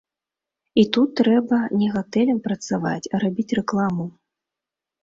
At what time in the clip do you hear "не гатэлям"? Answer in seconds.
1.83-2.39